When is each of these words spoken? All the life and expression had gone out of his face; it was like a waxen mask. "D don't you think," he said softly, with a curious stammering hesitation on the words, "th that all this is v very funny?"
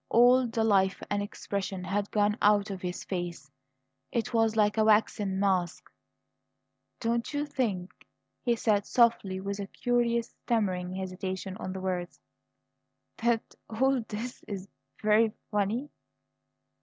All 0.09 0.47
the 0.47 0.63
life 0.63 0.99
and 1.11 1.21
expression 1.21 1.83
had 1.83 2.09
gone 2.09 2.35
out 2.41 2.71
of 2.71 2.81
his 2.81 3.03
face; 3.03 3.51
it 4.11 4.33
was 4.33 4.55
like 4.55 4.75
a 4.75 4.83
waxen 4.83 5.39
mask. 5.39 5.91
"D 6.99 7.07
don't 7.07 7.31
you 7.31 7.45
think," 7.45 8.07
he 8.41 8.55
said 8.55 8.87
softly, 8.87 9.39
with 9.39 9.59
a 9.59 9.67
curious 9.67 10.29
stammering 10.41 10.95
hesitation 10.95 11.55
on 11.57 11.71
the 11.71 11.81
words, 11.81 12.19
"th 13.19 13.37
that 13.41 13.55
all 13.69 14.03
this 14.07 14.43
is 14.47 14.65
v 14.65 14.71
very 15.03 15.33
funny?" 15.51 15.91